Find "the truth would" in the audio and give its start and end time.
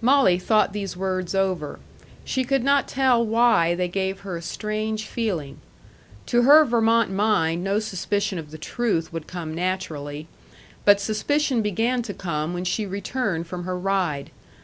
8.50-9.28